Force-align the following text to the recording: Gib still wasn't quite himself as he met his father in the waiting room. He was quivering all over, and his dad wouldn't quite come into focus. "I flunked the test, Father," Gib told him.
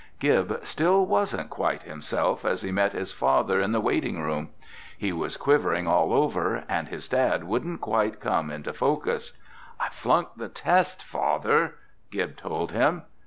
Gib 0.19 0.61
still 0.65 1.05
wasn't 1.05 1.51
quite 1.51 1.83
himself 1.83 2.43
as 2.43 2.63
he 2.63 2.71
met 2.71 2.93
his 2.93 3.11
father 3.11 3.61
in 3.61 3.71
the 3.71 3.79
waiting 3.79 4.19
room. 4.19 4.49
He 4.97 5.13
was 5.13 5.37
quivering 5.37 5.85
all 5.85 6.11
over, 6.11 6.63
and 6.67 6.87
his 6.87 7.07
dad 7.07 7.43
wouldn't 7.43 7.81
quite 7.81 8.19
come 8.19 8.49
into 8.49 8.73
focus. 8.73 9.37
"I 9.79 9.89
flunked 9.89 10.39
the 10.39 10.49
test, 10.49 11.03
Father," 11.03 11.75
Gib 12.09 12.35
told 12.35 12.71
him. 12.71 13.03